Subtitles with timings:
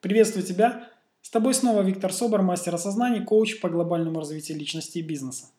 [0.00, 0.88] Приветствую тебя!
[1.20, 5.50] С тобой снова Виктор Собор, мастер осознания, коуч по глобальному развитию личности и бизнеса.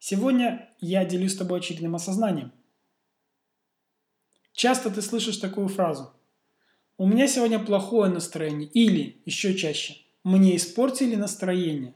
[0.00, 2.50] Сегодня я делюсь с тобой очевидным осознанием.
[4.52, 6.12] Часто ты слышишь такую фразу.
[6.98, 8.68] У меня сегодня плохое настроение.
[8.70, 11.94] Или, еще чаще, мне испортили настроение.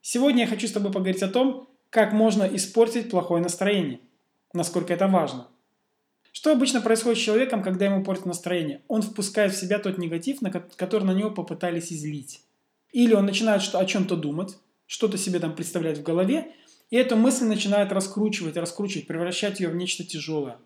[0.00, 4.00] Сегодня я хочу с тобой поговорить о том, как можно испортить плохое настроение.
[4.52, 5.48] Насколько это важно.
[6.32, 8.80] Что обычно происходит с человеком, когда ему портит настроение?
[8.88, 12.42] Он впускает в себя тот негатив, на который на него попытались излить.
[12.90, 14.56] Или он начинает о чем-то думать,
[14.86, 16.52] что-то себе там представлять в голове,
[16.90, 20.56] и эту мысль начинает раскручивать, раскручивать, превращать ее в нечто тяжелое.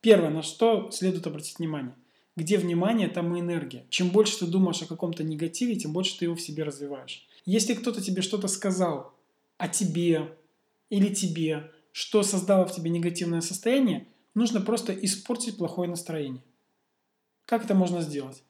[0.00, 1.94] Первое, на что следует обратить внимание.
[2.34, 3.84] Где внимание, там и энергия.
[3.90, 7.26] Чем больше ты думаешь о каком-то негативе, тем больше ты его в себе развиваешь.
[7.44, 9.14] Если кто-то тебе что-то сказал
[9.58, 10.32] о тебе
[10.90, 16.42] или тебе, что создало в тебе негативное состояние, нужно просто испортить плохое настроение.
[17.46, 18.42] Как это можно сделать?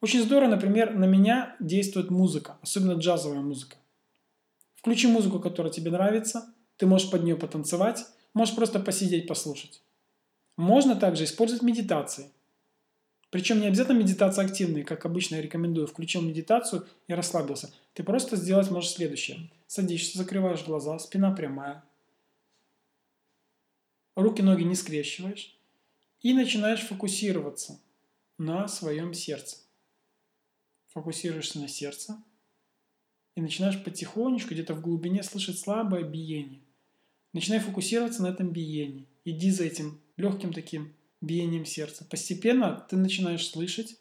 [0.00, 3.76] Очень здорово, например, на меня действует музыка, особенно джазовая музыка.
[4.74, 9.82] Включи музыку, которая тебе нравится, ты можешь под нее потанцевать, можешь просто посидеть, послушать.
[10.56, 12.30] Можно также использовать медитации.
[13.30, 15.86] Причем не обязательно медитация активная, как обычно я рекомендую.
[15.86, 17.72] Включил медитацию и расслабился.
[17.92, 19.50] Ты просто сделать можешь следующее.
[19.66, 21.82] Садишься, закрываешь глаза, спина прямая,
[24.16, 25.56] руки-ноги не скрещиваешь
[26.20, 27.80] и начинаешь фокусироваться
[28.38, 29.58] на своем сердце.
[30.88, 32.20] Фокусируешься на сердце
[33.36, 36.62] и начинаешь потихонечку где-то в глубине слышать слабое биение.
[37.32, 39.06] Начинай фокусироваться на этом биении.
[39.24, 42.06] Иди за этим легким таким биением сердца.
[42.08, 43.96] Постепенно ты начинаешь слышать,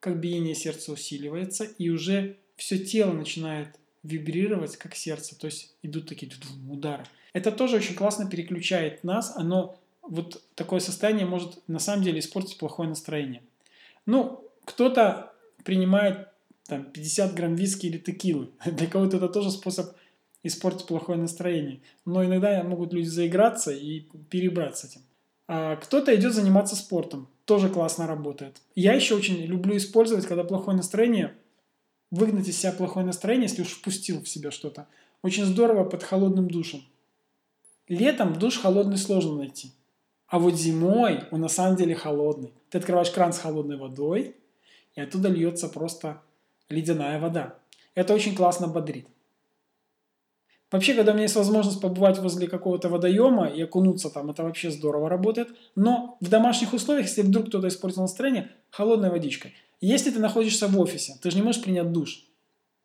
[0.00, 5.38] как биение сердца усиливается, и уже все тело начинает вибрировать, как сердце.
[5.38, 6.30] То есть идут такие
[6.68, 7.04] удары.
[7.32, 9.32] Это тоже очень классно переключает нас.
[9.36, 13.42] Оно вот такое состояние может на самом деле испортить плохое настроение.
[14.06, 15.32] Ну, кто-то
[15.64, 16.28] принимает
[16.66, 18.50] там 50 грамм виски или текилы.
[18.66, 19.94] Для кого-то это тоже способ
[20.42, 21.80] испортить плохое настроение.
[22.04, 25.00] Но иногда могут люди заиграться и перебрать с этим.
[25.46, 27.28] А кто-то идет заниматься спортом.
[27.44, 28.60] Тоже классно работает.
[28.74, 31.34] Я еще очень люблю использовать, когда плохое настроение,
[32.12, 34.86] выгнать из себя плохое настроение, если уж впустил в себя что-то.
[35.22, 36.84] Очень здорово под холодным душем.
[37.88, 39.72] Летом душ холодный сложно найти.
[40.28, 42.52] А вот зимой он на самом деле холодный.
[42.70, 44.36] Ты открываешь кран с холодной водой,
[44.94, 46.20] и оттуда льется просто
[46.68, 47.58] ледяная вода.
[47.94, 49.06] Это очень классно бодрит.
[50.70, 54.70] Вообще, когда у меня есть возможность побывать возле какого-то водоема и окунуться там, это вообще
[54.70, 55.48] здорово работает.
[55.76, 59.54] Но в домашних условиях, если вдруг кто-то испортил настроение, холодной водичкой.
[59.82, 62.24] Если ты находишься в офисе, ты же не можешь принять душ.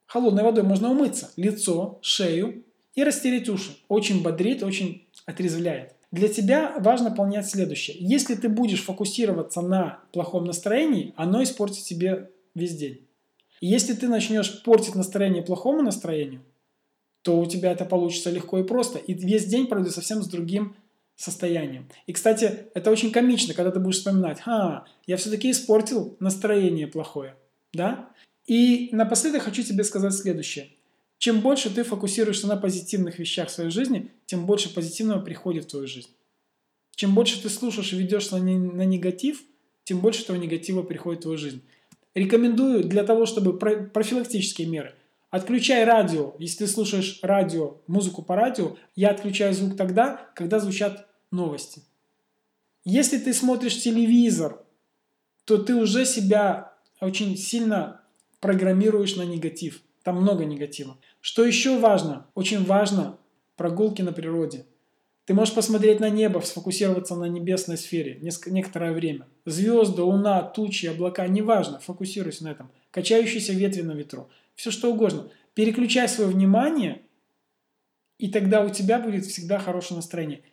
[0.08, 2.66] Холодной водой можно умыться, лицо, шею,
[2.96, 3.78] и растереть уши.
[3.88, 5.94] Очень бодрит, очень отрезвляет.
[6.12, 7.98] Для тебя важно понять следующее.
[8.00, 13.06] Если ты будешь фокусироваться на плохом настроении, оно испортит тебе весь день.
[13.62, 16.42] Если ты начнешь портить настроение плохому настроению,
[17.22, 18.98] то у тебя это получится легко и просто.
[18.98, 20.76] И весь день пройдет совсем с другим
[21.18, 21.90] состоянием.
[22.06, 27.36] И, кстати, это очень комично, когда ты будешь вспоминать, «Ха, я все-таки испортил настроение плохое».
[27.74, 28.10] Да?
[28.46, 30.70] И напоследок хочу тебе сказать следующее.
[31.18, 35.70] Чем больше ты фокусируешься на позитивных вещах в своей жизни, тем больше позитивного приходит в
[35.70, 36.10] твою жизнь.
[36.96, 39.42] Чем больше ты слушаешь и ведешь на, на негатив,
[39.84, 41.62] тем больше этого негатива приходит в твою жизнь.
[42.14, 44.94] Рекомендую для того, чтобы профилактические меры.
[45.30, 46.36] Отключай радио.
[46.40, 51.82] Если ты слушаешь радио, музыку по радио, я отключаю звук тогда, когда звучат новости.
[52.84, 54.64] Если ты смотришь телевизор,
[55.46, 58.02] то ты уже себя очень сильно
[58.40, 59.82] программируешь на негатив.
[60.04, 60.98] Там много негатива.
[61.20, 62.28] Что еще важно?
[62.34, 63.18] Очень важно
[63.56, 64.66] прогулки на природе.
[65.26, 69.28] Ты можешь посмотреть на небо, сфокусироваться на небесной сфере некоторое время.
[69.46, 72.72] Звезды, луна, тучи, облака, неважно, фокусируйся на этом.
[72.92, 74.30] Качающиеся ветви на ветру.
[74.56, 75.30] Все что угодно.
[75.54, 77.02] Переключай свое внимание,
[78.18, 80.44] и тогда у тебя будет всегда хорошее настроение.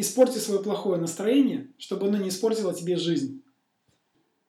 [0.00, 3.42] Испорти свое плохое настроение, чтобы оно не испортило тебе жизнь.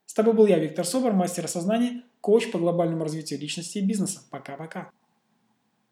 [0.05, 4.21] С тобой был я, Виктор Собор, мастер осознания, коуч по глобальному развитию личности и бизнеса.
[4.29, 4.91] Пока-пока.